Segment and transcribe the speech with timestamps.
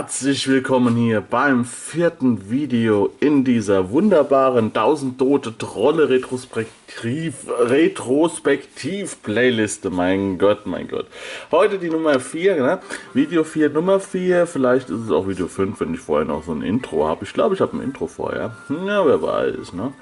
[0.00, 9.90] Herzlich willkommen hier beim vierten Video in dieser wunderbaren 1000 Tote Trolle Retrospektiv Retrospektiv Playliste.
[9.90, 11.06] Mein Gott, mein Gott.
[11.50, 12.78] Heute die Nummer 4, ne?
[13.12, 14.46] Video 4, Nummer 4.
[14.46, 17.24] Vielleicht ist es auch Video 5, wenn ich vorher noch so ein Intro habe.
[17.24, 18.56] Ich glaube, ich habe ein Intro vorher.
[18.70, 19.92] Ja, wer weiß, ne?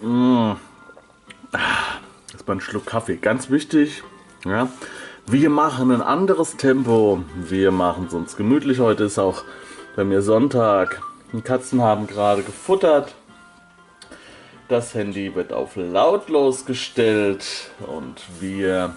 [0.00, 0.56] Mmh.
[1.52, 3.16] Das war ein Schluck Kaffee.
[3.16, 4.02] Ganz wichtig,
[4.46, 4.70] ja.
[5.28, 7.24] Wir machen ein anderes Tempo.
[7.34, 8.78] Wir machen es uns gemütlich.
[8.78, 9.42] Heute ist auch
[9.96, 11.02] bei mir Sonntag.
[11.32, 13.12] Die Katzen haben gerade gefuttert.
[14.68, 17.44] Das Handy wird auf lautlos gestellt
[17.88, 18.94] und wir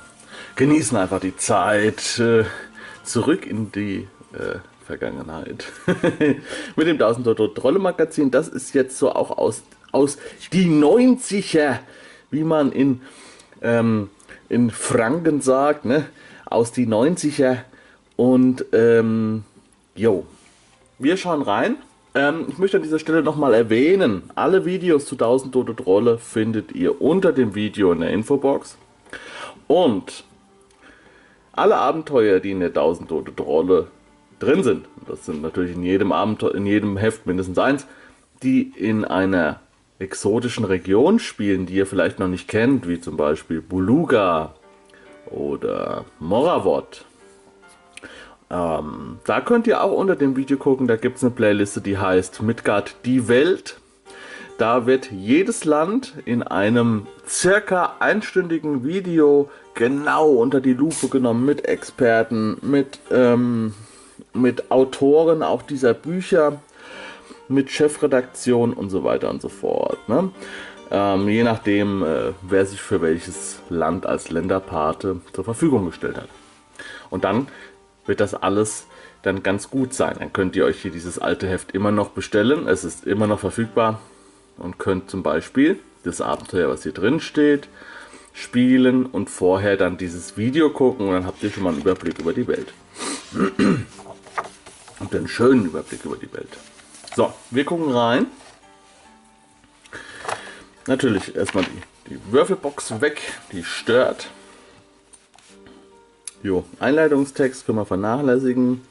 [0.56, 2.44] genießen einfach die Zeit äh,
[3.04, 5.66] zurück in die äh, Vergangenheit.
[6.76, 8.30] Mit dem 1000 Euro Trolle Magazin.
[8.30, 10.20] Das ist jetzt so auch aus, aus
[10.54, 11.80] die 90er,
[12.30, 13.02] wie man in
[13.64, 14.12] ähm,
[14.50, 16.06] in Franken sagt, ne?
[16.46, 17.60] aus die 90er.
[18.16, 19.44] Und ähm,
[19.96, 20.26] jo,
[20.98, 21.78] wir schauen rein.
[22.16, 26.74] Ähm, ich möchte an dieser Stelle nochmal erwähnen, alle Videos zu 1000 Tote Trolle findet
[26.74, 28.78] ihr unter dem Video in der Infobox.
[29.68, 30.24] Und
[31.52, 33.88] alle Abenteuer, die in der 1000 Tote Trolle
[34.40, 37.88] drin sind, das sind natürlich in jedem, Abenteuer, in jedem Heft mindestens eins,
[38.42, 39.60] die in einer
[40.00, 44.56] exotischen Region spielen, die ihr vielleicht noch nicht kennt, wie zum Beispiel Buluga
[45.30, 47.06] oder Moravot.
[48.50, 51.98] Ähm, da könnt ihr auch unter dem Video gucken, da gibt es eine Playliste, die
[51.98, 53.80] heißt Midgard die Welt.
[54.58, 61.66] Da wird jedes Land in einem circa einstündigen Video genau unter die Lupe genommen mit
[61.66, 63.74] Experten, mit, ähm,
[64.34, 66.62] mit Autoren auch dieser Bücher
[67.50, 70.08] mit Chefredaktion und so weiter und so fort.
[70.08, 70.32] Ne?
[70.92, 76.30] Ähm, je nachdem, äh, wer sich für welches Land als Länderpate zur Verfügung gestellt hat.
[77.10, 77.48] Und dann
[78.06, 78.88] wird das alles
[79.22, 80.16] dann ganz gut sein.
[80.20, 82.68] Dann könnt ihr euch hier dieses alte Heft immer noch bestellen.
[82.68, 84.00] Es ist immer noch verfügbar
[84.58, 87.68] und könnt zum Beispiel das Abenteuer, was hier drin steht,
[88.34, 92.20] spielen und vorher dann dieses Video gucken und dann habt ihr schon mal einen Überblick
[92.20, 92.74] über die Welt.
[95.00, 96.50] Und einen schönen Überblick über die Welt.
[97.20, 98.28] So, wir gucken rein.
[100.88, 103.20] Natürlich erstmal die, die Würfelbox weg,
[103.52, 104.30] die stört.
[106.44, 108.88] Jo, Einleitungstext können wir vernachlässigen.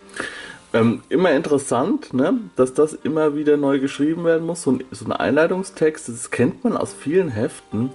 [0.74, 4.60] Ähm, immer interessant, ne, dass das immer wieder neu geschrieben werden muss.
[4.60, 7.88] So ein, so ein Einleitungstext, das kennt man aus vielen Heften.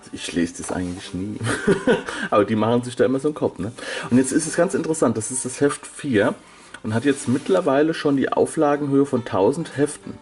[0.00, 1.38] Also ich lese das eigentlich nie.
[2.30, 3.58] Aber die machen sich da immer so einen Kopf.
[3.58, 3.72] Ne?
[4.10, 6.34] Und jetzt ist es ganz interessant, das ist das Heft 4
[6.82, 10.14] und hat jetzt mittlerweile schon die Auflagenhöhe von 1000 Heften.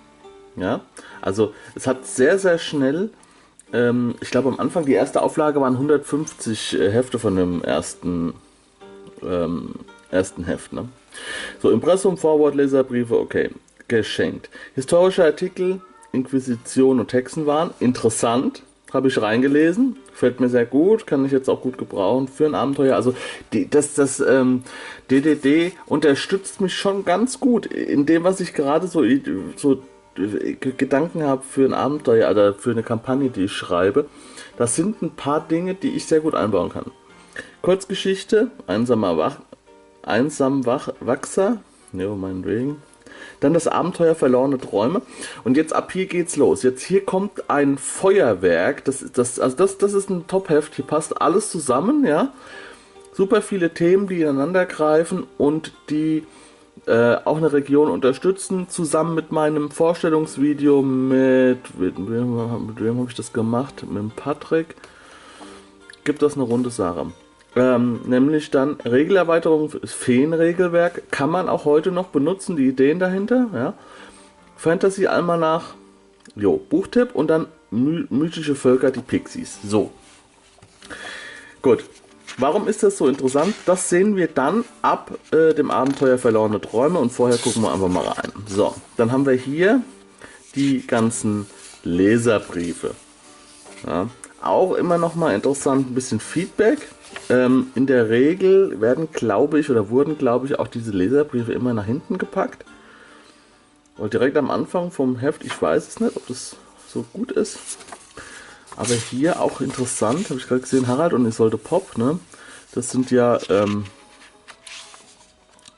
[0.57, 0.81] Ja,
[1.21, 3.11] also es hat sehr, sehr schnell,
[3.73, 8.33] ähm, ich glaube am Anfang die erste Auflage waren 150 äh, Hefte von dem ersten,
[9.23, 9.75] ähm,
[10.11, 10.73] ersten Heft.
[10.73, 10.89] Ne?
[11.61, 13.51] So, Impressum, Forward, Leserbriefe, okay,
[13.89, 14.49] geschenkt.
[14.75, 18.63] Historische Artikel, Inquisition und Hexenwahn, interessant,
[18.97, 22.55] habe ich reingelesen, fällt mir sehr gut, kann ich jetzt auch gut gebrauchen für ein
[22.55, 22.97] Abenteuer.
[22.97, 23.15] Also
[23.53, 24.65] die, das, das ähm,
[25.11, 29.05] DDD unterstützt mich schon ganz gut in dem, was ich gerade so,
[29.57, 29.83] so
[30.15, 34.07] Gedanken habe für ein Abenteuer oder für eine Kampagne, die ich schreibe.
[34.57, 36.91] Das sind ein paar Dinge, die ich sehr gut einbauen kann.
[37.63, 39.41] Kurzgeschichte, einsamer Wach,
[40.03, 41.59] einsam Wach, Wachser,
[41.93, 42.83] ja, meinetwegen,
[43.41, 45.03] dann das Abenteuer Verlorene Träume.
[45.45, 46.63] Und jetzt ab hier geht's los.
[46.63, 48.85] Jetzt hier kommt ein Feuerwerk.
[48.85, 50.75] Das, das, also das, das ist ein Top-Heft.
[50.75, 52.33] Hier passt alles zusammen, ja.
[53.13, 56.25] Super viele Themen, die ineinander greifen und die
[56.87, 58.69] äh, auch eine Region unterstützen.
[58.69, 62.37] Zusammen mit meinem Vorstellungsvideo mit, mit, mit wem,
[62.77, 63.85] wem habe ich das gemacht?
[63.91, 64.77] Mit Patrick.
[66.05, 67.07] Gibt das eine runde Sache.
[67.57, 73.49] Ähm, nämlich dann Regelerweiterung, Feenregelwerk kann man auch heute noch benutzen, die Ideen dahinter.
[73.55, 73.75] Ja.
[74.57, 75.75] Fantasy Almanach,
[76.35, 79.59] jo, Buchtipp und dann my mythische Völker, die Pixies.
[79.67, 79.91] So.
[81.63, 81.85] Gut.
[82.39, 83.55] Warum ist das so interessant?
[83.65, 87.89] Das sehen wir dann ab äh, dem Abenteuer Verlorene Träume und vorher gucken wir einfach
[87.89, 88.31] mal rein.
[88.47, 89.81] So, dann haben wir hier
[90.55, 91.47] die ganzen
[91.83, 92.91] Leserbriefe.
[93.87, 94.11] Ja.
[94.47, 96.89] Auch immer noch mal interessant, ein bisschen Feedback.
[97.29, 101.75] Ähm, in der Regel werden, glaube ich, oder wurden, glaube ich, auch diese Leserbriefe immer
[101.75, 102.65] nach hinten gepackt.
[103.97, 106.57] Und direkt am Anfang vom Heft, ich weiß es nicht, ob das
[106.87, 107.59] so gut ist.
[108.77, 112.19] Aber hier auch interessant, habe ich gerade gesehen, Harald und Isolde Pop, ne?
[112.73, 113.85] Das sind ja, ähm,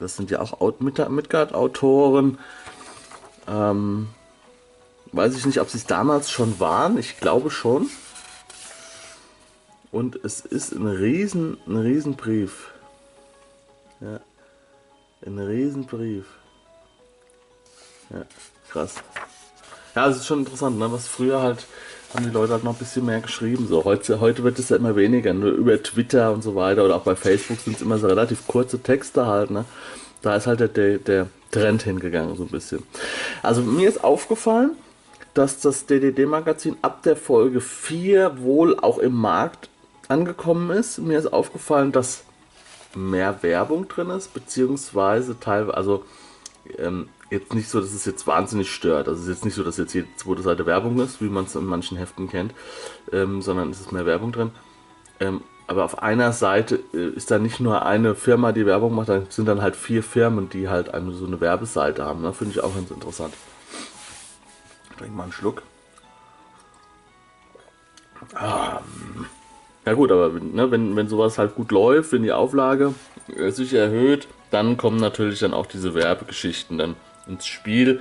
[0.01, 2.39] das sind ja auch Midgard-Autoren.
[3.47, 4.09] Ähm,
[5.13, 6.99] Weiß ich nicht, ob sie es damals schon waren.
[6.99, 7.89] Ich glaube schon.
[9.91, 12.71] Und es ist ein riesen, ein riesen Brief.
[14.01, 14.21] Ja.
[15.27, 16.27] Ein riesen Brief.
[18.11, 18.25] Ja,
[18.71, 18.97] krass.
[19.95, 20.91] Ja, es ist schon interessant, ne?
[20.93, 21.67] was früher halt
[22.15, 23.67] haben die Leute halt noch ein bisschen mehr geschrieben.
[23.69, 26.97] So, heute, heute wird es ja immer weniger, nur über Twitter und so weiter oder
[26.97, 29.65] auch bei Facebook sind es immer so relativ kurze Texte halt, ne?
[30.23, 32.83] Da ist halt der, der Trend hingegangen, so ein bisschen.
[33.43, 34.73] Also mir ist aufgefallen,
[35.35, 39.69] dass das DDD-Magazin ab der Folge 4 wohl auch im Markt
[40.09, 40.99] angekommen ist.
[40.99, 42.25] Mir ist aufgefallen, dass
[42.95, 46.05] mehr Werbung drin ist, beziehungsweise teilweise, also
[46.79, 49.09] ähm, jetzt nicht so, dass es jetzt wahnsinnig stört.
[49.09, 51.45] Also es ist jetzt nicht so, dass jetzt jede zweite Seite Werbung ist, wie man
[51.45, 52.55] es in manchen Heften kennt,
[53.13, 54.51] ähm, sondern es ist mehr Werbung drin.
[55.21, 59.11] Ähm, aber auf einer Seite äh, ist da nicht nur eine Firma, die Werbung macht,
[59.11, 62.23] da sind dann halt vier Firmen, die halt eine, so eine Werbeseite haben.
[62.23, 62.33] Ne?
[62.33, 63.35] finde ich auch ganz interessant.
[64.97, 65.63] Trink mal einen Schluck.
[68.35, 68.81] Ah,
[69.89, 72.93] ja gut, aber ne, wenn, wenn sowas halt gut läuft, wenn die Auflage
[73.35, 76.95] äh, sich erhöht, dann kommen natürlich dann auch diese Werbegeschichten dann
[77.27, 78.01] ins Spiel.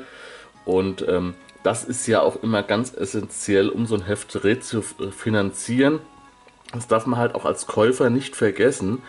[0.66, 6.00] Und ähm, das ist ja auch immer ganz essentiell, um so ein Heft zu finanzieren.
[6.74, 9.02] Das darf man halt auch als Käufer nicht vergessen,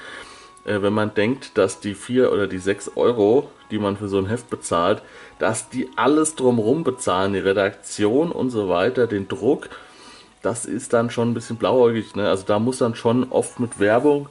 [0.64, 4.18] äh, wenn man denkt, dass die 4 oder die 6 Euro, die man für so
[4.18, 5.02] ein Heft bezahlt,
[5.40, 9.68] dass die alles drumherum bezahlen, die Redaktion und so weiter, den Druck,
[10.42, 12.14] das ist dann schon ein bisschen blauäugig.
[12.14, 12.28] Ne?
[12.28, 14.28] Also da muss dann schon oft mit Werbung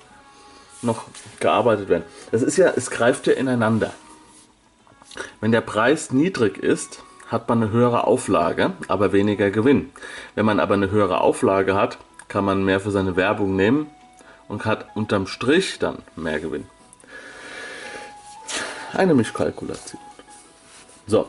[0.81, 1.05] noch
[1.39, 2.03] gearbeitet werden.
[2.31, 3.91] Es ist ja, es greift ja ineinander.
[5.41, 9.91] Wenn der Preis niedrig ist, hat man eine höhere Auflage, aber weniger Gewinn.
[10.35, 13.87] Wenn man aber eine höhere Auflage hat, kann man mehr für seine Werbung nehmen
[14.47, 16.65] und hat unterm Strich dann mehr Gewinn.
[18.93, 20.01] Eine Mischkalkulation.
[21.05, 21.27] So.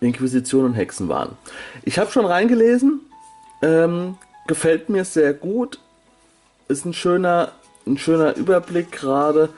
[0.00, 1.36] Inquisition und Hexenwahn.
[1.84, 3.00] Ich habe schon reingelesen.
[3.62, 4.16] Ähm,
[4.46, 5.78] gefällt mir sehr gut.
[6.68, 7.52] Ist ein schöner
[7.86, 9.48] ein schöner Überblick gerade.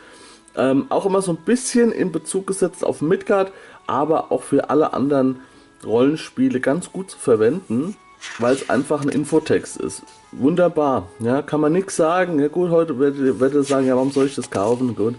[0.56, 3.53] Ähm, auch immer so ein bisschen in Bezug gesetzt auf Midgard,
[3.87, 5.41] aber auch für alle anderen
[5.85, 7.97] Rollenspiele ganz gut zu verwenden,
[8.39, 10.03] weil es einfach ein Infotext ist.
[10.33, 12.39] Wunderbar, ja, kann man nichts sagen.
[12.39, 14.95] Ja gut, heute werde ich sagen, ja, warum soll ich das kaufen?
[14.95, 15.17] Gut,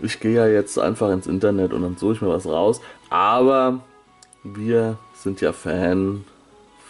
[0.00, 2.80] ich gehe ja jetzt einfach ins Internet und dann suche ich mir was raus.
[3.10, 3.80] Aber
[4.44, 6.24] wir sind ja Fan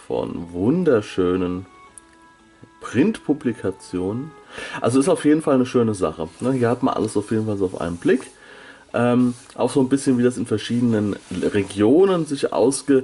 [0.07, 1.65] von wunderschönen
[2.81, 4.31] Printpublikationen
[4.81, 6.29] also ist auf jeden Fall eine schöne Sache.
[6.39, 6.53] Ne?
[6.53, 8.21] Hier hat man alles auf jeden Fall so auf einen Blick.
[8.93, 13.03] Ähm, auch so ein bisschen, wie das in verschiedenen Regionen sich ausge,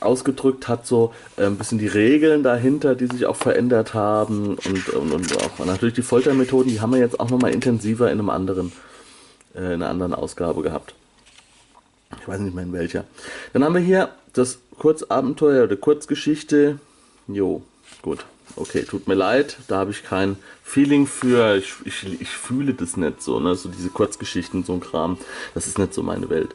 [0.00, 4.88] ausgedrückt hat, so äh, ein bisschen die Regeln dahinter, die sich auch verändert haben und,
[4.90, 8.30] und, und auch natürlich die Foltermethoden, die haben wir jetzt auch nochmal intensiver in einem
[8.30, 8.72] anderen,
[9.54, 10.94] äh, in einer anderen Ausgabe gehabt.
[12.20, 13.04] Ich weiß nicht mehr in welcher.
[13.52, 16.78] Dann haben wir hier das Kurzabenteuer oder Kurzgeschichte.
[17.28, 17.62] Jo,
[18.02, 18.24] gut
[18.56, 22.96] okay, tut mir leid, da habe ich kein Feeling für, ich, ich, ich fühle das
[22.96, 23.54] nicht so, ne?
[23.54, 25.18] so diese Kurzgeschichten, so ein Kram,
[25.54, 26.54] das ist nicht so meine Welt.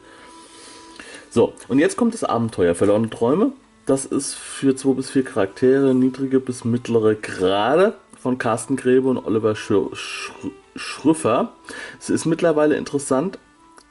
[1.30, 3.52] So, und jetzt kommt das Abenteuer, verlorene Träume.
[3.86, 9.18] Das ist für zwei bis vier Charaktere, niedrige bis mittlere Grade von Carsten Grebe und
[9.18, 11.52] Oliver Schr Schr Schrüffer.
[11.98, 13.38] Es ist mittlerweile interessant,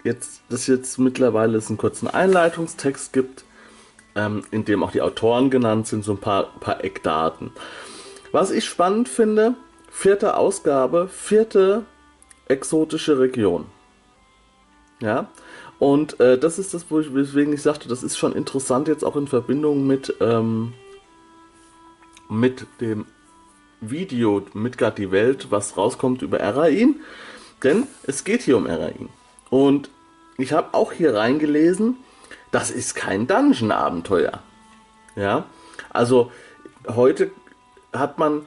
[0.03, 3.43] jetzt, dass jetzt mittlerweile es einen kurzen Einleitungstext gibt,
[4.15, 7.51] ähm, in dem auch die Autoren genannt sind, so ein paar, paar Eckdaten.
[8.31, 9.55] Was ich spannend finde,
[9.89, 11.85] vierte Ausgabe, vierte
[12.47, 13.65] exotische Region.
[15.01, 15.29] Ja,
[15.79, 19.05] und äh, das ist das, wo ich, weswegen ich sagte, das ist schon interessant jetzt
[19.05, 20.73] auch in Verbindung mit, ähm,
[22.29, 23.05] mit dem
[23.79, 26.97] Video Midgard die Welt, was rauskommt über Erain.
[27.63, 29.09] Denn es geht hier um Erain.
[29.49, 29.89] Und
[30.37, 31.97] ich habe auch hier reingelesen,
[32.51, 34.39] das ist kein Dungeon-Abenteuer.
[35.15, 35.45] Ja,
[35.89, 36.31] also
[36.87, 37.31] heute
[37.91, 38.45] hat man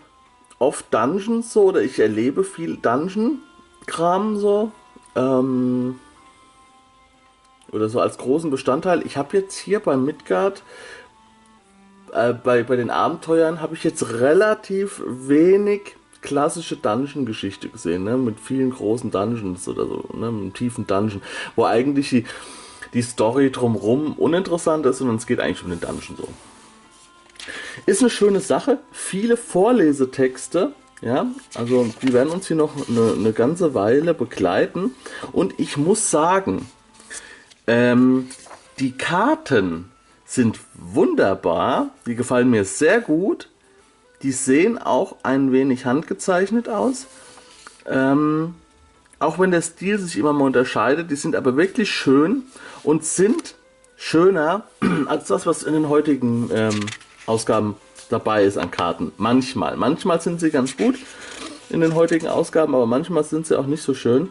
[0.58, 4.72] oft Dungeons so, oder ich erlebe viel Dungeon-Kram so.
[5.14, 5.98] Ähm,
[7.72, 9.04] oder so als großen Bestandteil.
[9.04, 10.62] Ich habe jetzt hier bei Midgard,
[12.12, 18.16] äh, bei, bei den Abenteuern, habe ich jetzt relativ wenig klassische Dungeon-Geschichte gesehen, ne?
[18.16, 20.30] mit vielen großen Dungeons oder so, ne?
[20.30, 21.20] mit einem tiefen Dungeon,
[21.56, 22.24] wo eigentlich die,
[22.94, 26.28] die Story drumherum uninteressant ist, sondern es geht eigentlich um den Dungeon so.
[27.86, 28.78] Ist eine schöne Sache.
[28.92, 30.72] Viele Vorlesetexte.
[31.00, 31.26] Ja,
[31.56, 34.94] also die werden uns hier noch eine, eine ganze Weile begleiten.
[35.32, 36.68] Und ich muss sagen,
[37.66, 38.30] ähm,
[38.78, 39.90] die Karten
[40.24, 41.90] sind wunderbar.
[42.06, 43.48] Die gefallen mir sehr gut.
[44.22, 47.06] Die sehen auch ein wenig handgezeichnet aus.
[47.86, 48.54] Ähm,
[49.18, 52.42] auch wenn der Stil sich immer mal unterscheidet, die sind aber wirklich schön
[52.82, 53.54] und sind
[53.96, 54.64] schöner
[55.06, 56.80] als das, was in den heutigen ähm,
[57.26, 57.76] Ausgaben
[58.10, 59.12] dabei ist an Karten.
[59.16, 59.76] Manchmal.
[59.76, 60.96] Manchmal sind sie ganz gut
[61.70, 64.28] in den heutigen Ausgaben, aber manchmal sind sie auch nicht so schön.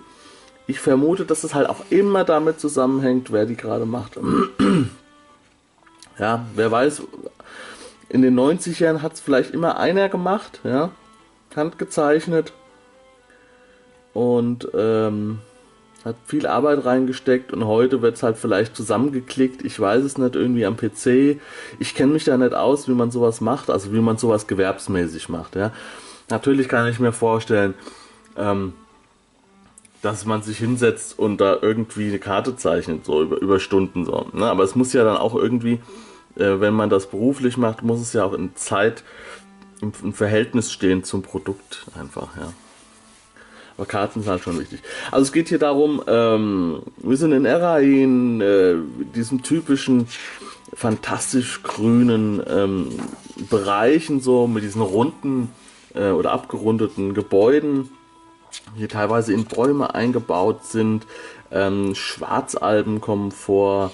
[0.67, 4.17] Ich vermute, dass es halt auch immer damit zusammenhängt, wer die gerade macht.
[6.19, 7.01] ja, wer weiß,
[8.11, 10.91] in den 90ern hat es vielleicht immer einer gemacht, ja,
[11.55, 12.51] handgezeichnet
[14.13, 15.39] und ähm,
[16.03, 19.63] hat viel Arbeit reingesteckt und heute wird es halt vielleicht zusammengeklickt.
[19.63, 21.39] Ich weiß es nicht, irgendwie am PC.
[21.79, 25.29] Ich kenne mich da nicht aus, wie man sowas macht, also wie man sowas gewerbsmäßig
[25.29, 25.55] macht.
[25.55, 25.71] Ja.
[26.29, 27.75] Natürlich kann ich mir vorstellen,
[28.35, 28.73] ähm,
[30.01, 34.27] dass man sich hinsetzt und da irgendwie eine Karte zeichnet, so über, über Stunden so.
[34.33, 34.47] Ne?
[34.47, 35.79] Aber es muss ja dann auch irgendwie,
[36.35, 39.03] äh, wenn man das beruflich macht, muss es ja auch in Zeit
[39.81, 42.53] im, im Verhältnis stehen zum Produkt einfach, ja.
[43.77, 44.81] Aber Karten sind halt schon wichtig.
[45.11, 48.75] Also es geht hier darum, ähm, wir sind in Erain, äh,
[49.15, 50.07] diesem typischen
[50.73, 52.89] fantastisch grünen ähm,
[53.49, 55.49] Bereichen, so mit diesen runden
[55.95, 57.89] äh, oder abgerundeten Gebäuden,
[58.77, 61.07] die teilweise in Bäume eingebaut sind.
[61.51, 63.91] Ähm, Schwarzalben kommen vor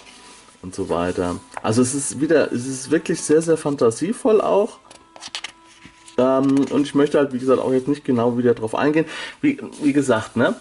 [0.61, 1.39] und so weiter.
[1.61, 4.79] Also es ist wieder, es ist wirklich sehr, sehr fantasievoll auch.
[6.17, 9.05] Ähm, und ich möchte halt, wie gesagt, auch jetzt nicht genau wieder drauf eingehen.
[9.41, 10.55] Wie, wie gesagt, ne?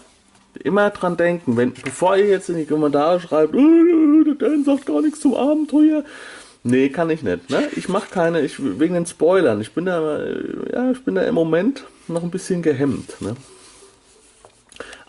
[0.63, 4.87] Immer dran denken, wenn, bevor ihr jetzt in die Kommentare schreibt, oh, der Dan sagt
[4.87, 6.03] gar nichts zum Abenteuer.
[6.63, 7.49] Nee, kann ich nicht.
[7.49, 7.69] Ne?
[7.75, 9.61] Ich mache keine, ich, wegen den Spoilern.
[9.61, 10.19] Ich bin da,
[10.73, 13.21] ja, ich bin da im Moment noch ein bisschen gehemmt.
[13.21, 13.35] Ne?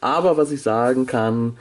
[0.00, 1.56] Aber was ich sagen kann,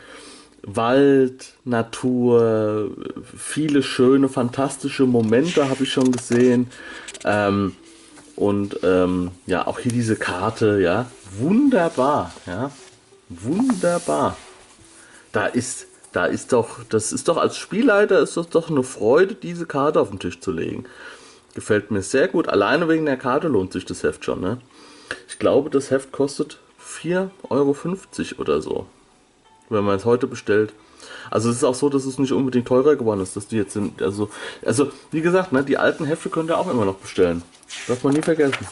[0.64, 2.92] Wald, Natur,
[3.36, 6.68] viele schöne, fantastische Momente habe ich schon gesehen.
[7.24, 7.76] Ähm,
[8.36, 12.72] und ähm, ja, auch hier diese Karte, ja, wunderbar, ja,
[13.30, 14.38] wunderbar.
[15.32, 19.36] Da ist, da ist doch, das ist doch als Spielleiter ist das doch eine Freude,
[19.36, 20.86] diese Karte auf den Tisch zu legen.
[21.56, 22.48] Gefällt mir sehr gut.
[22.48, 24.60] Alleine wegen der Karte lohnt sich das Heft schon, ne?
[25.28, 27.76] Ich glaube, das Heft kostet 4,50 Euro
[28.42, 28.86] oder so.
[29.70, 30.74] Wenn man es heute bestellt.
[31.30, 33.74] Also es ist auch so, dass es nicht unbedingt teurer geworden ist, dass die jetzt
[33.74, 34.02] sind.
[34.02, 34.30] Also,
[34.66, 37.44] also wie gesagt, ne, die alten Hefte könnt ihr auch immer noch bestellen.
[37.88, 38.66] Darf man nie vergessen.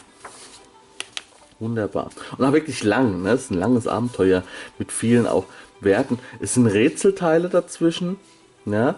[1.58, 2.10] Wunderbar.
[2.36, 3.22] Und auch wirklich lang.
[3.22, 3.30] Ne?
[3.30, 4.42] Es ist ein langes Abenteuer
[4.78, 5.44] mit vielen auch
[5.80, 6.18] Werten.
[6.40, 8.18] Es sind Rätselteile dazwischen.
[8.66, 8.96] Ja?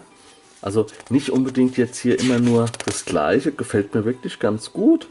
[0.61, 3.51] Also nicht unbedingt jetzt hier immer nur das gleiche.
[3.51, 5.07] Gefällt mir wirklich ganz gut.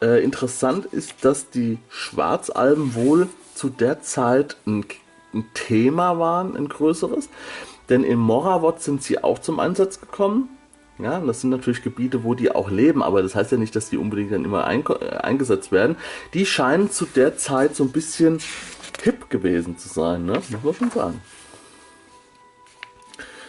[0.00, 4.84] Äh, interessant ist, dass die Schwarzalben wohl zu der Zeit ein,
[5.36, 7.28] ein Thema waren, ein größeres.
[7.88, 10.48] Denn in Moravot sind sie auch zum Einsatz gekommen.
[10.98, 13.90] Ja, das sind natürlich Gebiete, wo die auch leben, aber das heißt ja nicht, dass
[13.90, 15.96] die unbedingt dann immer ein, äh, eingesetzt werden.
[16.32, 18.38] Die scheinen zu der Zeit so ein bisschen
[19.02, 20.40] hip gewesen zu sein, ne?
[20.62, 21.20] muss man schon sagen.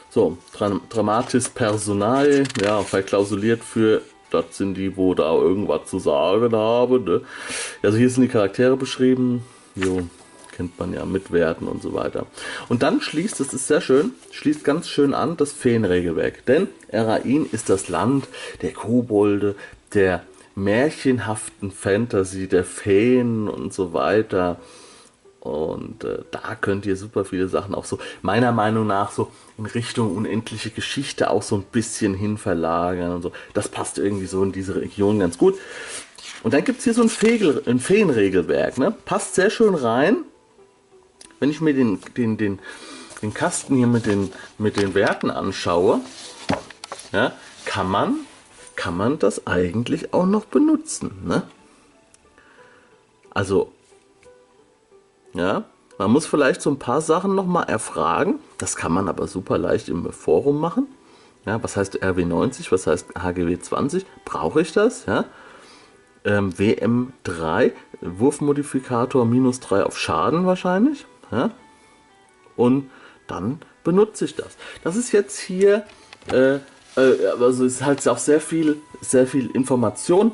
[0.10, 6.53] So, Dra Dramatis Personal, ja, verklausuliert für, das sind die, wo da irgendwas zu sagen
[6.53, 7.03] haben.
[7.06, 7.22] Ne?
[7.82, 9.44] Also hier sind die Charaktere beschrieben.
[9.75, 10.01] Jo,
[10.58, 12.26] kennt man ja mit Werten und so weiter.
[12.68, 16.46] Und dann schließt, das ist sehr schön, schließt ganz schön an das Feenregelwerk.
[16.48, 18.28] Denn Erain ist das Land
[18.64, 19.56] der Kobolde,
[19.94, 20.24] der
[20.56, 24.60] märchenhaften Fantasy, der Feen und so weiter.
[25.42, 29.68] Und äh, da könnt ihr super viele Sachen auch so, meiner Meinung nach, so in
[29.68, 33.32] Richtung unendliche Geschichte auch so ein bisschen hin verlagern und so.
[33.54, 35.54] Das passt irgendwie so in diese Region ganz gut.
[36.42, 38.94] Und dann gibt es hier so ein, Fegel, ein Feenregelwerk, ne?
[39.06, 40.24] Passt sehr schön rein
[41.39, 42.60] wenn ich mir den, den, den,
[43.22, 46.01] den Kasten hier mit den, mit den Werten anschaue,
[47.12, 47.34] ja,
[47.65, 48.15] kann man,
[48.75, 51.12] kann man das eigentlich auch noch benutzen.
[51.25, 51.44] Ne?
[53.32, 53.72] Also,
[55.34, 55.65] ja,
[55.98, 58.39] man muss vielleicht so ein paar Sachen nochmal erfragen.
[58.58, 60.88] Das kann man aber super leicht im Forum machen.
[61.46, 62.72] Ja, was heißt RW90?
[62.72, 64.03] Was heißt HGW20?
[64.25, 65.06] Brauche ich das?
[65.06, 65.25] Ja?
[66.25, 71.06] Ähm, WM3, Wurfmodifikator minus 3 auf Schaden wahrscheinlich.
[71.31, 71.51] Ja?
[72.55, 72.89] Und
[73.27, 74.57] dann benutze ich das.
[74.84, 75.86] Das ist jetzt hier,
[76.31, 76.60] äh, äh,
[77.39, 80.34] also es ist halt auch sehr viel, sehr viel Information.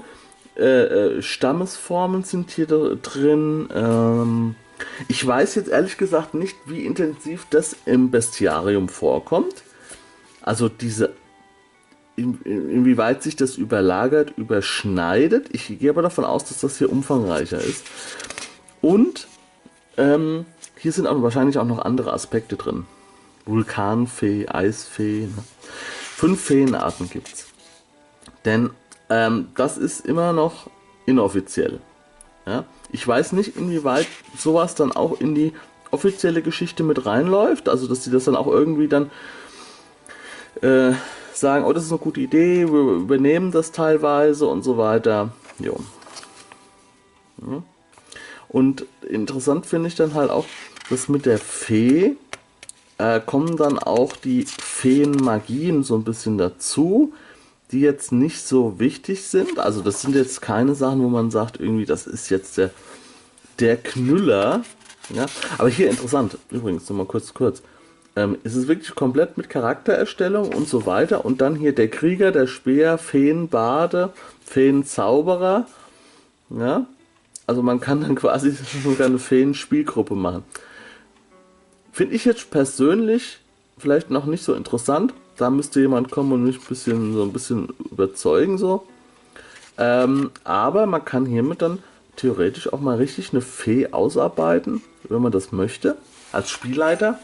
[0.56, 3.70] Äh, äh Stammesformen sind hier drin.
[3.74, 4.56] Ähm,
[5.08, 9.64] ich weiß jetzt ehrlich gesagt nicht, wie intensiv das im Bestiarium vorkommt.
[10.42, 11.14] Also diese
[12.16, 15.48] in, inwieweit sich das überlagert, überschneidet.
[15.52, 17.86] Ich gehe aber davon aus, dass das hier umfangreicher ist.
[18.82, 19.28] Und
[19.98, 20.46] ähm,
[20.84, 22.86] hier sind auch wahrscheinlich auch noch andere Aspekte drin.
[23.46, 25.28] Vulkanfee, Eisfee.
[25.28, 25.44] Ne?
[26.02, 27.48] Fünf Feenarten gibt's.
[28.44, 28.72] Denn
[29.10, 30.70] ähm, das ist immer noch
[31.06, 31.80] inoffiziell.
[32.46, 32.66] Ja?
[32.92, 35.54] Ich weiß nicht, inwieweit sowas dann auch in die
[35.92, 37.70] offizielle Geschichte mit reinläuft.
[37.70, 39.10] Also, dass sie das dann auch irgendwie dann
[40.62, 40.92] äh,
[41.34, 45.32] sagen, oh, das ist eine gute Idee, wir übernehmen das teilweise und so weiter.
[45.60, 45.80] Jo.
[47.42, 47.64] Ja.
[48.50, 50.46] Und interessant finde ich dann halt auch,
[50.90, 52.16] dass mit der Fee
[52.98, 57.14] äh, kommen dann auch die Feenmagien so ein bisschen dazu,
[57.72, 59.60] die jetzt nicht so wichtig sind.
[59.60, 62.70] Also das sind jetzt keine Sachen, wo man sagt, irgendwie, das ist jetzt der,
[63.60, 64.64] der Knüller.
[65.14, 65.26] Ja?
[65.58, 67.64] Aber hier interessant, übrigens, nochmal kurz, kurz.
[68.16, 71.26] Ähm, es ist wirklich komplett mit Charaktererstellung und so weiter.
[71.26, 74.14] Und dann hier der Krieger, der Speer, Feenbade,
[74.46, 75.66] Feenzauberer.
[76.52, 76.86] Ja,
[77.48, 80.44] also man kann dann quasi sogar eine Feen-Spielgruppe machen.
[81.94, 83.38] Finde ich jetzt persönlich
[83.78, 85.14] vielleicht noch nicht so interessant.
[85.38, 88.88] Da müsste jemand kommen und mich ein bisschen, so ein bisschen überzeugen so.
[89.78, 91.84] Ähm, aber man kann hiermit dann
[92.16, 95.96] theoretisch auch mal richtig eine Fee ausarbeiten, wenn man das möchte,
[96.32, 97.20] als Spielleiter.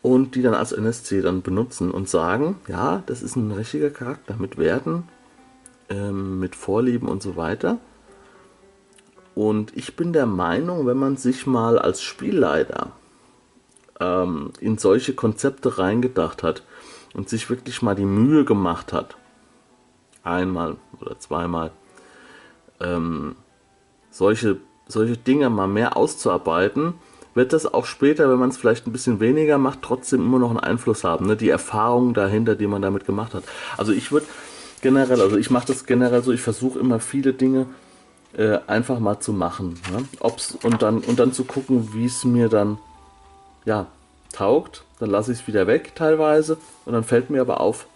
[0.00, 4.36] Und die dann als NSC dann benutzen und sagen, ja, das ist ein richtiger Charakter
[4.38, 5.08] mit Werten,
[5.88, 7.78] ähm, mit Vorlieben und so weiter.
[9.34, 12.92] Und ich bin der Meinung, wenn man sich mal als Spielleiter
[14.00, 16.62] ähm, in solche Konzepte reingedacht hat
[17.14, 19.16] und sich wirklich mal die Mühe gemacht hat,
[20.22, 21.70] einmal oder zweimal,
[22.80, 23.36] ähm,
[24.10, 26.94] solche, solche Dinge mal mehr auszuarbeiten,
[27.34, 30.50] wird das auch später, wenn man es vielleicht ein bisschen weniger macht, trotzdem immer noch
[30.50, 31.26] einen Einfluss haben.
[31.26, 31.36] Ne?
[31.36, 33.44] Die Erfahrung dahinter, die man damit gemacht hat.
[33.78, 34.26] Also ich würde
[34.82, 37.66] generell, also ich mache das generell so, ich versuche immer viele Dinge
[38.36, 39.80] äh, einfach mal zu machen.
[39.90, 40.04] Ne?
[40.20, 42.78] Ob's, und, dann, und dann zu gucken, wie es mir dann
[43.64, 43.86] ja,
[44.32, 44.84] taugt.
[44.98, 46.56] Dann lasse ich es wieder weg teilweise.
[46.84, 47.86] Und dann fällt mir aber auf,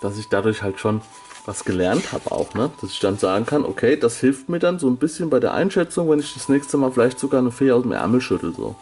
[0.00, 1.00] dass ich dadurch halt schon
[1.46, 2.70] was gelernt habe auch, ne?
[2.80, 5.52] Dass ich dann sagen kann, okay, das hilft mir dann so ein bisschen bei der
[5.52, 8.76] Einschätzung, wenn ich das nächste Mal vielleicht sogar eine Fee aus dem Ärmel schüttel, so.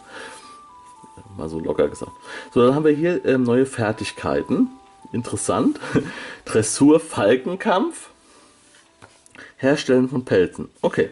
[1.37, 2.11] Mal so locker gesagt.
[2.53, 4.69] So, dann haben wir hier ähm, neue Fertigkeiten.
[5.11, 5.79] Interessant.
[6.45, 8.09] Dressur Falkenkampf.
[9.63, 10.69] Herstellen von Pelzen.
[10.81, 11.09] Okay.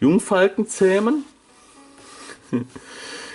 [0.00, 1.24] Jungfalken zähmen.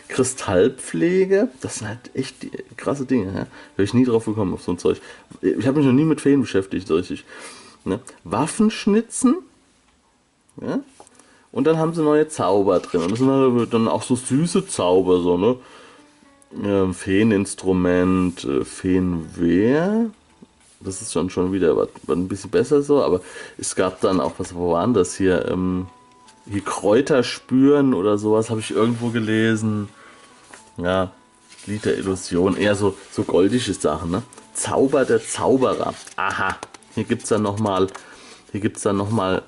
[0.08, 1.50] Kristallpflege.
[1.62, 3.28] Das sind halt echt die, krasse Dinge.
[3.28, 3.48] Ja?
[3.76, 5.00] Wäre ich nie drauf gekommen auf so ein Zeug.
[5.42, 7.26] Ich habe mich noch nie mit Feen beschäftigt, so richtig.
[7.86, 8.00] Ne?
[8.24, 9.38] Waffenschnitzen.
[10.62, 10.80] Ja?
[11.52, 13.02] Und dann haben sie neue Zauber drin.
[13.02, 15.58] Und das sind dann auch so süße Zauber, so, ne?
[16.64, 20.10] Ja, Feeninstrument, äh, Feenwehr
[20.86, 23.22] das ist schon, schon wieder was, ein bisschen besser so, aber
[23.58, 25.48] es gab dann auch, was wo waren das hier?
[25.50, 25.88] Ähm,
[26.50, 29.90] hier Kräuter spüren oder sowas habe ich irgendwo gelesen.
[30.78, 31.12] Ja,
[31.66, 34.24] Lied der Illusion, eher so, so goldische Sachen, ne?
[34.54, 35.94] Zauber der Zauberer.
[36.16, 36.58] Aha,
[36.94, 37.88] hier gibt es dann nochmal,
[38.52, 39.42] hier gibt es dann nochmal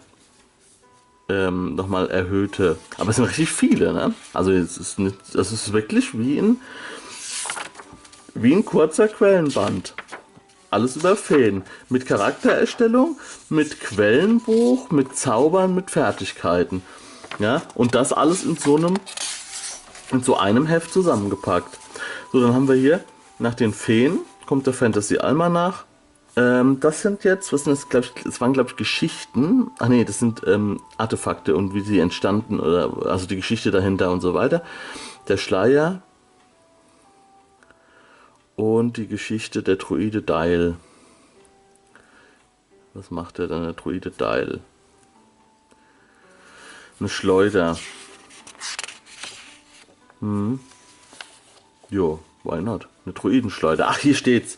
[1.29, 4.13] ähm, nochmal erhöhte, aber es sind richtig viele, ne?
[4.33, 6.57] Also es ist, nicht, das ist wirklich wie ein,
[8.33, 9.93] wie ein kurzer Quellenband
[10.69, 11.63] alles über Feen.
[11.89, 13.17] Mit Charaktererstellung,
[13.49, 16.81] mit Quellenbuch, mit Zaubern, mit Fertigkeiten.
[17.39, 18.95] Ja, und das alles in so einem,
[20.11, 21.77] in so einem Heft zusammengepackt.
[22.31, 23.03] So, dann haben wir hier
[23.39, 25.85] nach den Feen kommt der Fantasy Almanach.
[26.35, 29.69] Ähm, das sind jetzt, was sind das, glaube ich, das waren glaube ich Geschichten.
[29.77, 34.11] Ach nee, das sind ähm, Artefakte und wie sie entstanden oder also die Geschichte dahinter
[34.11, 34.63] und so weiter.
[35.27, 36.01] Der Schleier,
[38.57, 40.75] und die Geschichte der Druide Dial.
[42.93, 44.59] Was macht der dann, der Druide Dial?
[46.99, 47.77] Eine Schleuder.
[50.19, 50.59] Hm.
[51.89, 52.87] Jo, why not?
[53.05, 53.87] Eine Druidenschleuder.
[53.89, 54.57] Ach, hier steht's.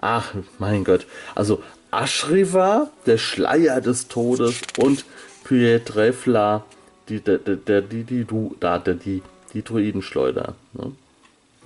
[0.00, 1.06] Ach, mein Gott.
[1.34, 5.04] Also Ashriva, der Schleier des Todes und
[5.42, 6.64] Pietrefla,
[7.08, 10.54] die, der, der, die, die, du, da, der, die, die Druidenschleuder.
[10.74, 10.92] Ne?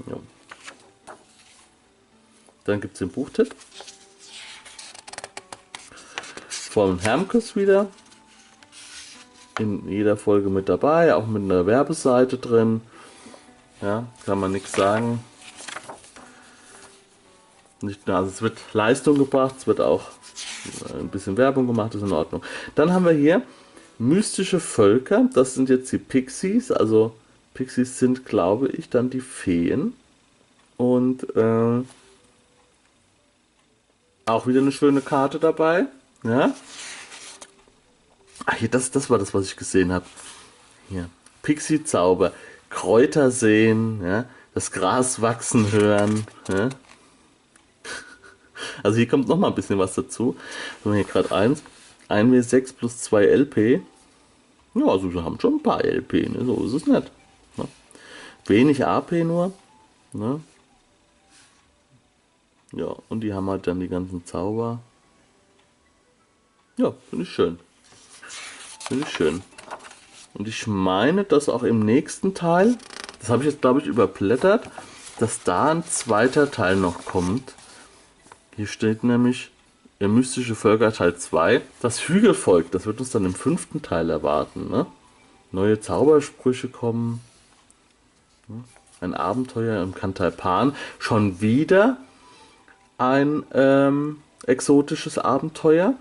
[0.06, 0.16] Ja.
[2.66, 3.54] Dann gibt es den Buchtipp.
[6.48, 7.88] Von Hermkes wieder.
[9.58, 12.82] In jeder Folge mit dabei, auch mit einer Werbeseite drin.
[13.80, 15.24] Ja, kann man nichts sagen.
[17.80, 20.10] Nicht, also es wird Leistung gebracht, es wird auch
[20.98, 22.42] ein bisschen Werbung gemacht, ist in Ordnung.
[22.74, 23.42] Dann haben wir hier
[23.98, 27.14] mystische Völker, das sind jetzt die Pixies, also
[27.54, 29.94] Pixies sind, glaube ich, dann die Feen.
[30.76, 31.82] Und äh,
[34.26, 35.86] auch wieder eine schöne Karte dabei.
[36.24, 36.52] Ja.
[38.44, 40.04] Ach, hier, das, das war das, was ich gesehen habe.
[40.88, 41.08] Hier.
[41.42, 42.32] Pixie-Zauber.
[42.68, 44.02] Kräuter sehen.
[44.04, 44.26] Ja.
[44.52, 46.26] Das Gras wachsen hören.
[46.48, 46.68] Ja.
[48.82, 50.36] Also hier kommt noch mal ein bisschen was dazu.
[50.82, 51.62] Wir hier gerade eins.
[52.08, 53.80] 1W6 plus 2 LP.
[54.74, 56.44] Ja, also wir haben schon ein paar LP, ne?
[56.44, 57.10] so ist es nicht.
[57.56, 57.68] Ne?
[58.46, 59.52] Wenig AP nur.
[60.12, 60.40] Ne?
[62.76, 64.80] Ja, und die haben halt dann die ganzen Zauber.
[66.76, 67.58] Ja, finde ich schön.
[68.86, 69.42] Finde ich schön.
[70.34, 72.76] Und ich meine, dass auch im nächsten Teil,
[73.18, 74.68] das habe ich jetzt glaube ich überblättert,
[75.18, 77.54] dass da ein zweiter Teil noch kommt.
[78.56, 79.50] Hier steht nämlich
[80.00, 81.62] der mystische Völker Teil 2.
[81.80, 84.68] Das Hügelvolk, das wird uns dann im fünften Teil erwarten.
[84.70, 84.84] Ne?
[85.50, 87.22] Neue Zaubersprüche kommen.
[89.00, 90.76] Ein Abenteuer im Kantaipan.
[90.98, 91.96] Schon wieder
[92.98, 95.94] ein ähm, exotisches Abenteuer.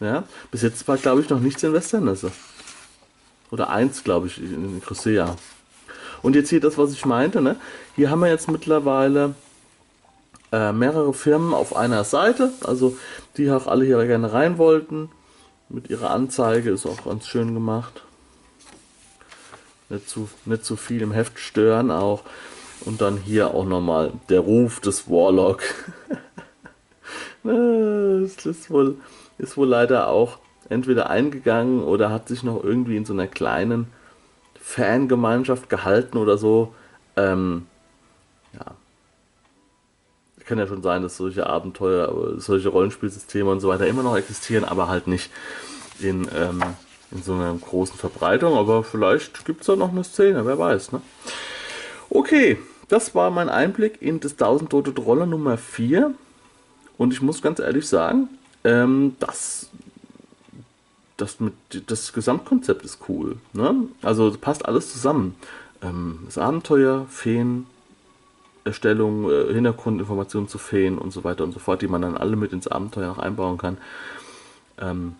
[0.00, 2.32] Ja, bis jetzt war, glaube ich, noch nichts in Westernesse.
[3.50, 5.36] Oder eins, glaube ich, in Crucea.
[6.22, 7.56] Und jetzt hier das, was ich meinte, ne?
[7.94, 9.34] Hier haben wir jetzt mittlerweile
[10.52, 12.96] äh, mehrere Firmen auf einer Seite, also
[13.36, 15.10] die auch alle hier gerne rein wollten.
[15.68, 18.02] Mit ihrer Anzeige ist auch ganz schön gemacht.
[19.88, 22.22] Nicht zu, nicht zu viel im Heft stören auch.
[22.84, 25.62] Und dann hier auch nochmal der Ruf des Warlock.
[27.42, 28.96] das ist wohl,
[29.38, 33.86] ist wohl leider auch entweder eingegangen oder hat sich noch irgendwie in so einer kleinen
[34.60, 36.74] Fangemeinschaft gehalten oder so.
[37.16, 37.66] Ähm,
[38.54, 38.74] ja.
[40.44, 44.64] Kann ja schon sein, dass solche Abenteuer, solche Rollenspielsysteme und so weiter immer noch existieren,
[44.64, 45.30] aber halt nicht
[46.00, 46.62] in, ähm,
[47.10, 48.56] in so einer großen Verbreitung.
[48.56, 50.92] Aber vielleicht gibt es da noch eine Szene, wer weiß.
[50.92, 51.00] Ne?
[52.10, 56.14] Okay, das war mein Einblick in das 1000 Tote Trolle Nummer 4.
[56.98, 58.28] Und ich muss ganz ehrlich sagen,
[58.64, 59.70] ähm, das,
[61.16, 61.54] das, mit,
[61.86, 63.36] das Gesamtkonzept ist cool.
[63.52, 63.88] Ne?
[64.02, 65.34] Also passt alles zusammen.
[65.82, 67.66] Ähm, das Abenteuer, Feen,
[68.64, 72.36] Erstellung, äh, Hintergrundinformationen zu Feen und so weiter und so fort, die man dann alle
[72.36, 73.78] mit ins Abenteuer noch einbauen kann.
[74.78, 75.14] Ähm,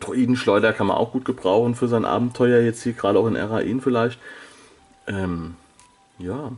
[0.00, 3.80] Droidenschleuder kann man auch gut gebrauchen für sein Abenteuer, jetzt hier gerade auch in Rain
[3.80, 4.20] vielleicht.
[5.06, 5.56] Ähm,
[6.18, 6.52] ja,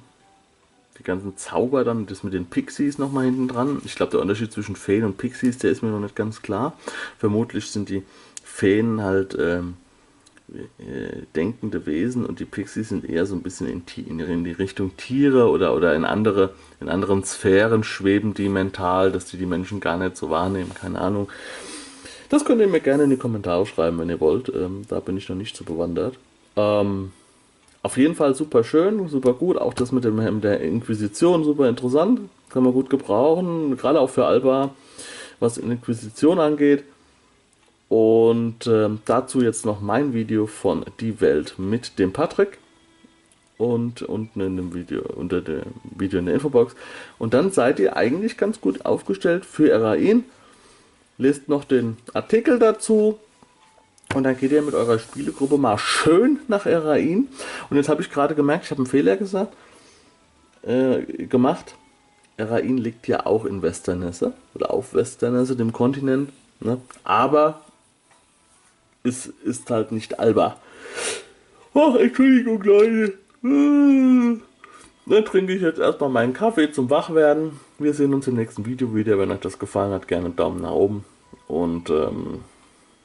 [0.99, 3.81] die ganzen Zauber dann, das mit den Pixies nochmal hinten dran.
[3.85, 6.75] Ich glaube, der Unterschied zwischen Feen und Pixies, der ist mir noch nicht ganz klar.
[7.19, 8.03] Vermutlich sind die
[8.45, 9.77] Feen halt ähm,
[10.53, 14.53] äh, denkende Wesen und die Pixies sind eher so ein bisschen in, in, in, die
[14.53, 19.47] Richtung Tiere oder, oder in andere, in anderen Sphären schweben die mental, dass die die
[19.47, 21.29] Menschen gar nicht so wahrnehmen, keine Ahnung.
[22.29, 24.49] Das könnt ihr mir gerne in die Kommentare schreiben, wenn ihr wollt.
[24.49, 26.17] Ähm, da bin ich noch nicht so bewandert.
[26.57, 27.13] Ähm,
[27.83, 29.57] auf jeden Fall super schön, super gut.
[29.57, 32.21] Auch das mit, dem, der Inquisition super interessant.
[32.51, 33.77] Kann man gut gebrauchen.
[33.77, 34.75] Gerade auch für Alba,
[35.39, 36.85] was Inquisition angeht.
[37.89, 42.59] Und äh, dazu jetzt noch mein Video von Die Welt mit dem Patrick.
[43.57, 45.63] Und unten in dem Video, unter dem
[45.97, 46.75] Video in der Infobox.
[47.19, 50.25] Und dann seid ihr eigentlich ganz gut aufgestellt für Erain.
[51.19, 53.19] Lest noch den Artikel dazu
[54.15, 57.29] und dann geht ihr mit eurer Spielegruppe mal schön nach Erain.
[57.69, 59.55] Und jetzt habe ich gerade gemerkt, ich habe einen Fehler gesagt,
[60.63, 61.77] äh, gemacht.
[62.37, 66.31] Erain liegt ja auch in Westernesse oder auf Westernesse, dem Kontinent.
[66.61, 66.81] Ne?
[67.05, 67.61] Aber
[69.03, 70.57] ist, ist halt nicht Alba.
[71.75, 73.15] Ach, Entschuldigung, Leute.
[73.43, 77.61] Dann trinke ich jetzt erstmal meinen Kaffee zum Wachwerden.
[77.79, 79.19] Wir sehen uns im nächsten Video wieder.
[79.19, 81.05] Wenn euch das gefallen hat, gerne einen Daumen nach oben.
[81.47, 82.41] Und ähm,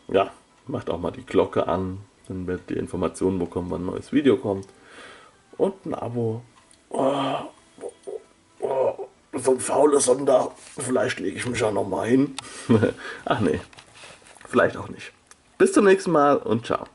[0.08, 0.32] ja,
[0.68, 4.38] macht auch mal die Glocke an, dann werdet ihr Informationen bekommen, wann ein neues Video
[4.38, 4.68] kommt.
[5.58, 6.42] Und ein Abo.
[6.90, 7.36] Oh,
[7.82, 8.22] oh,
[8.62, 10.52] oh, so ein faules Sonntag.
[10.58, 12.36] Vielleicht lege ich mich ja noch mal hin.
[13.26, 13.60] Ach nee,
[14.48, 15.12] vielleicht auch nicht.
[15.58, 16.86] Bis zum nächsten Mal und ciao.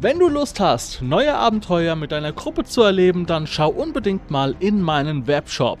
[0.00, 4.54] Wenn du Lust hast, neue Abenteuer mit deiner Gruppe zu erleben, dann schau unbedingt mal
[4.60, 5.80] in meinen Webshop